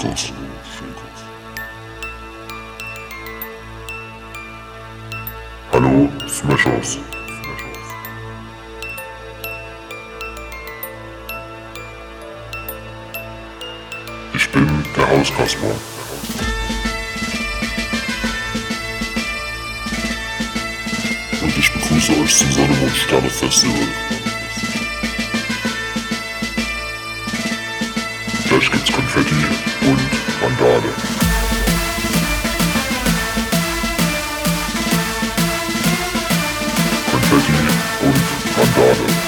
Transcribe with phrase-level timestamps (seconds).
[0.00, 0.32] Fenkos.
[5.72, 6.98] Hallo, Smashers.
[14.34, 15.66] Ich bin der Hauskasper.
[21.42, 24.17] Und ich begrüße euch zum Sonne- und Sterne-Festival.
[28.58, 29.36] Gleich gibt's Konfetti
[29.82, 30.00] und
[30.40, 30.88] Mandale.
[37.12, 37.52] Konfetti
[38.02, 39.27] und Mandale.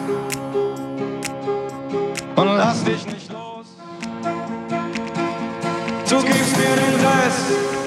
[2.91, 3.67] dich nicht los.
[6.09, 7.80] Du gibst mir den Rest.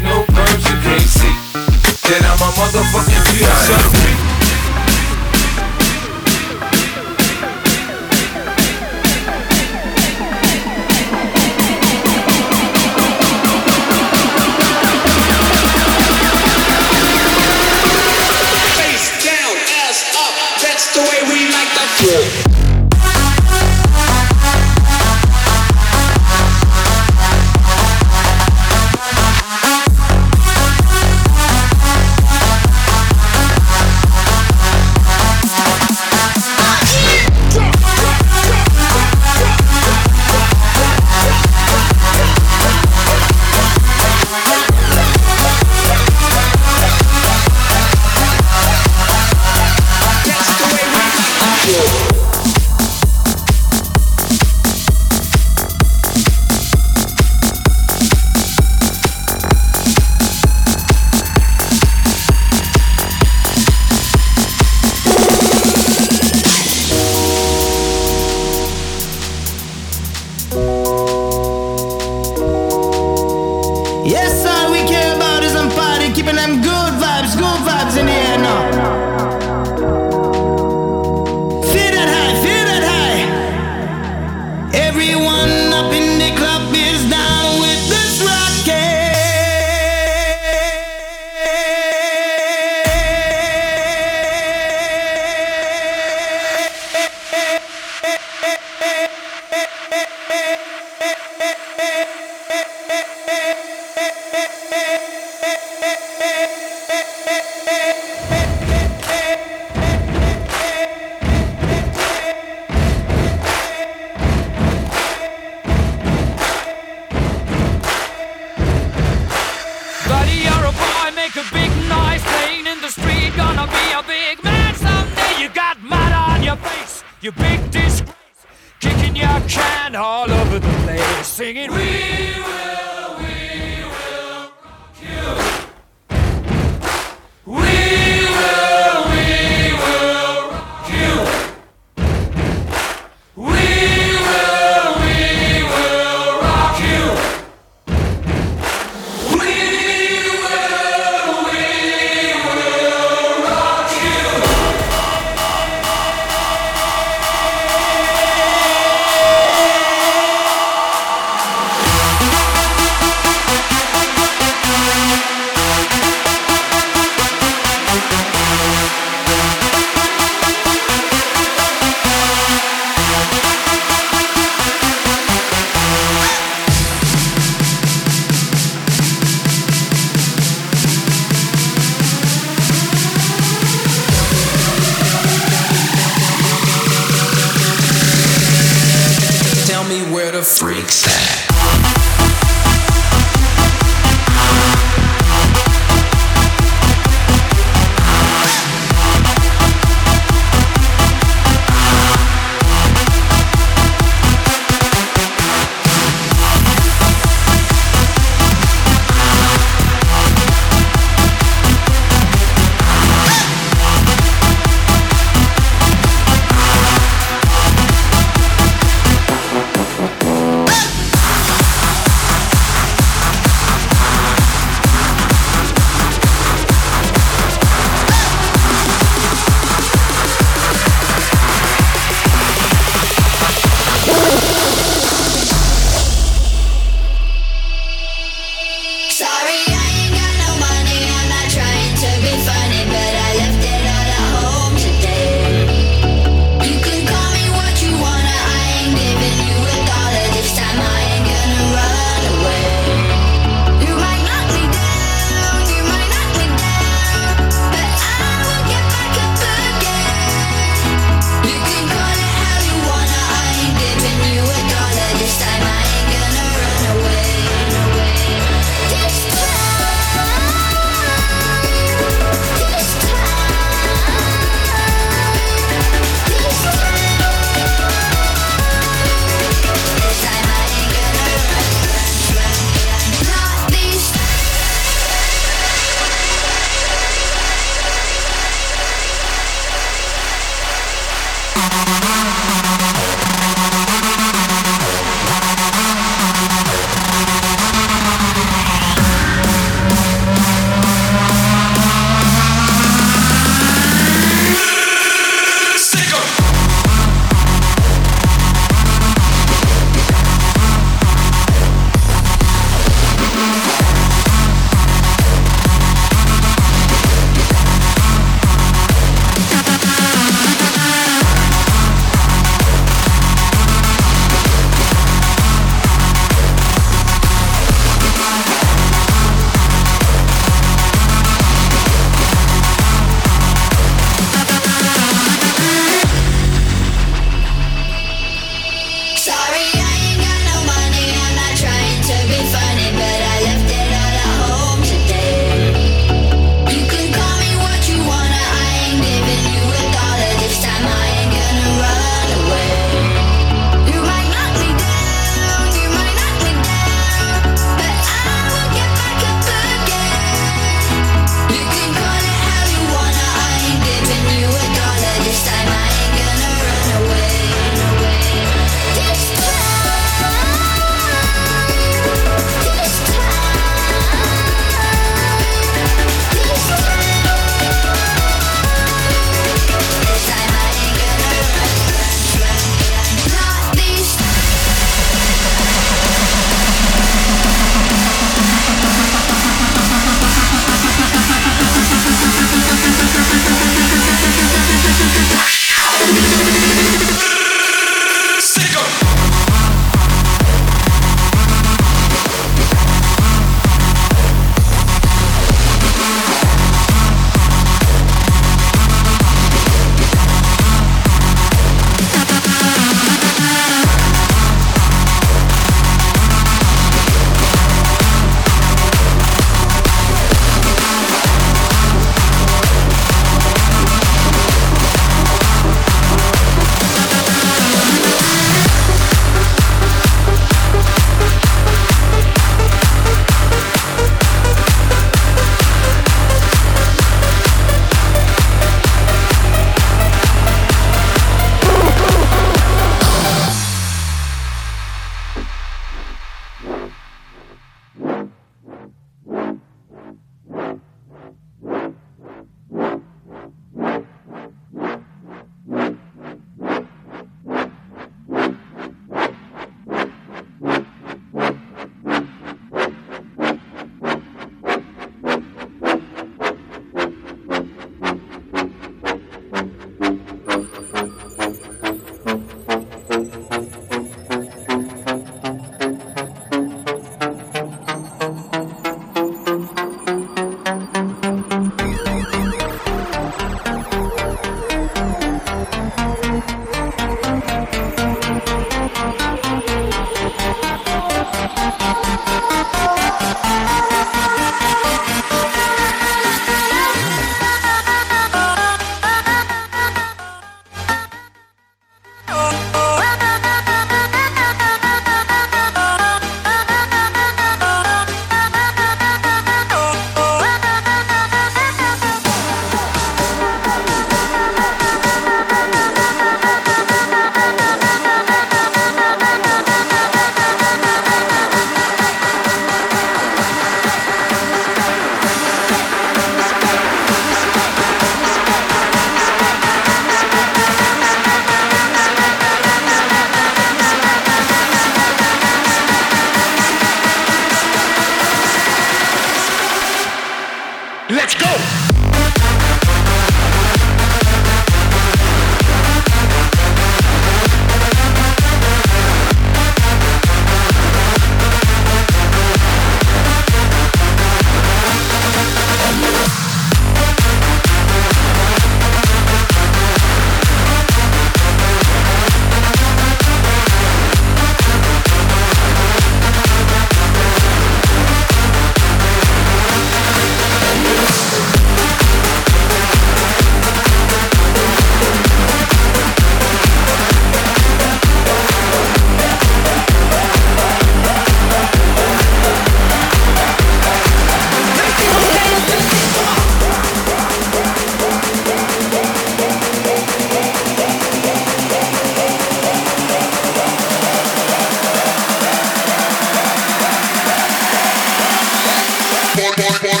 [599.57, 600.00] boy, boy, boy.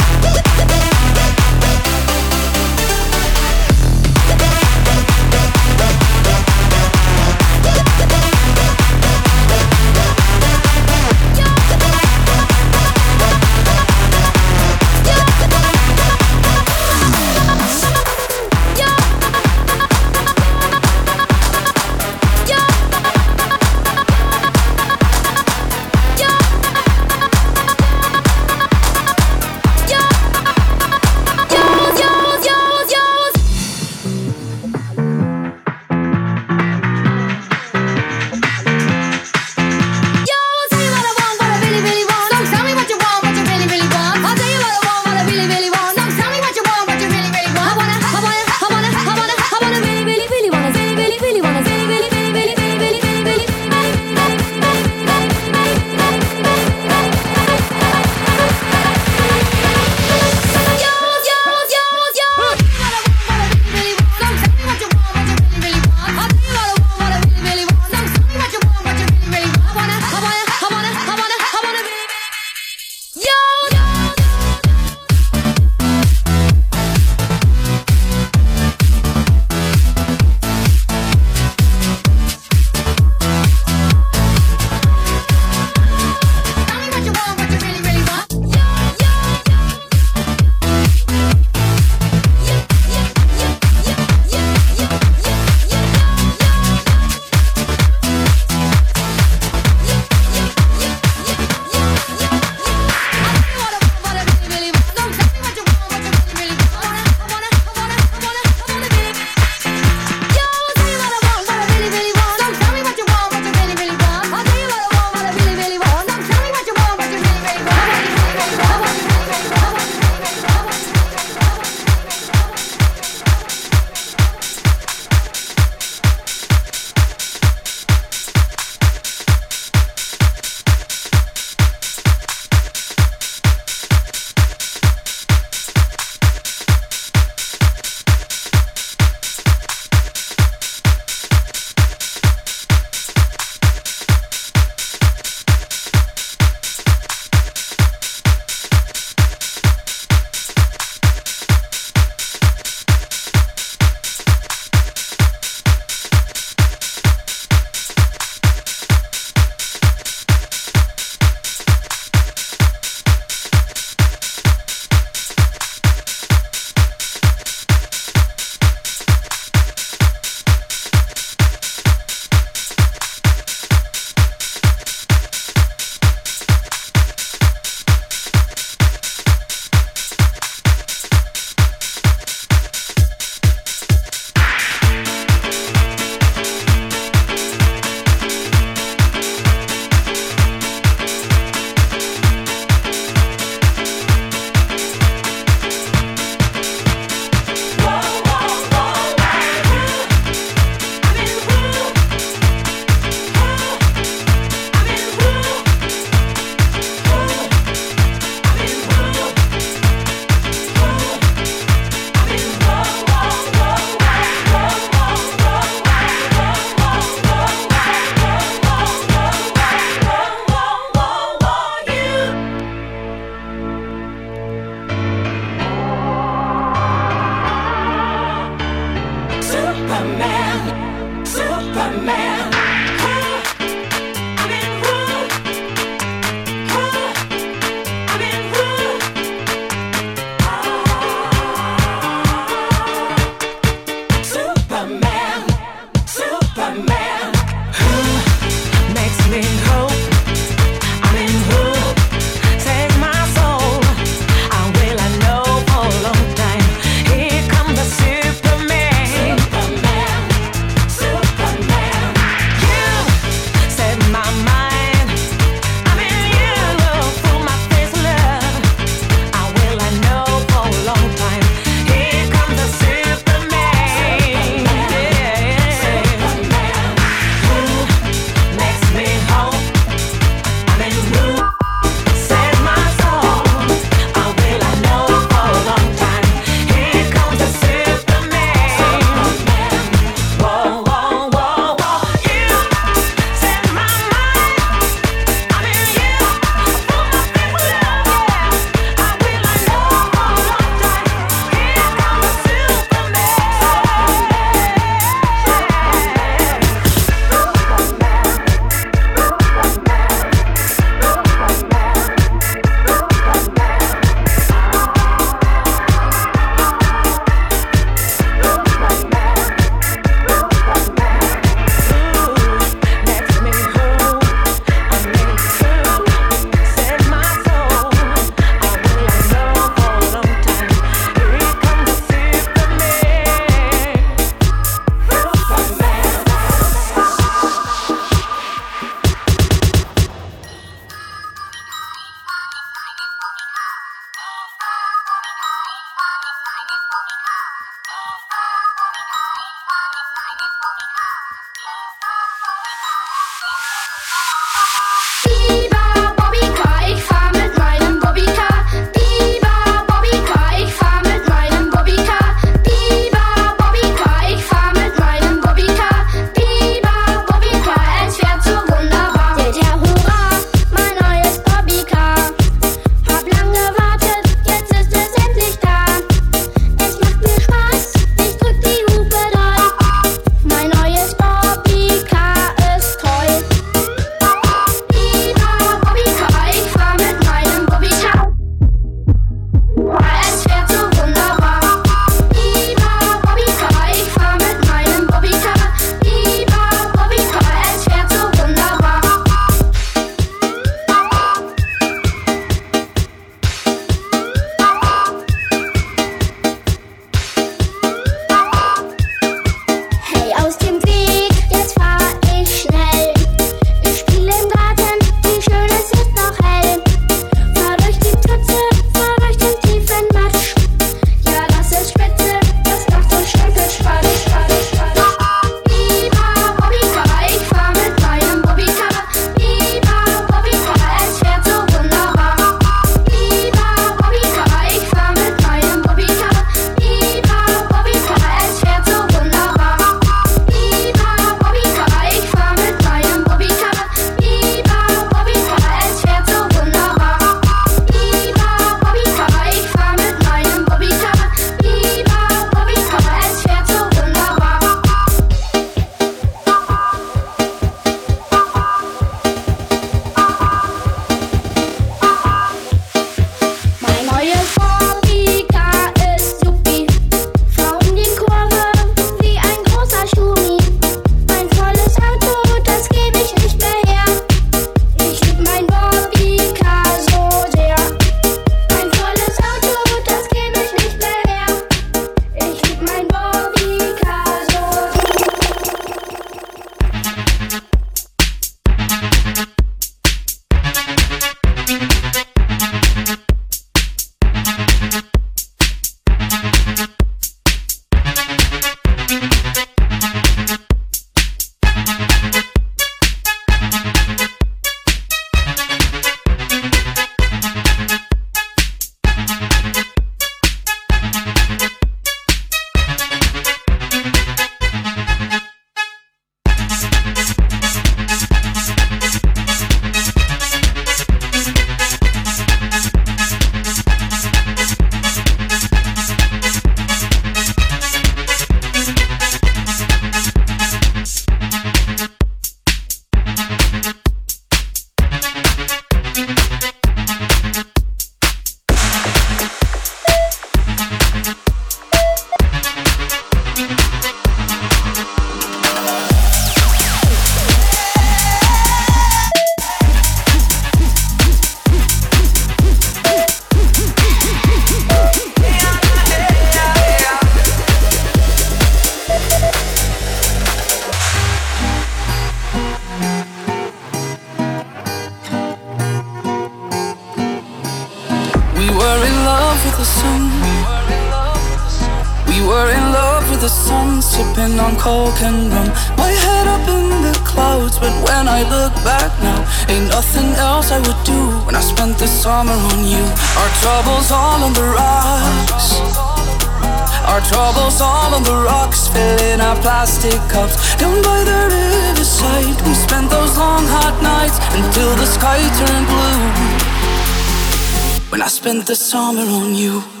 [598.71, 600.00] The summer on you.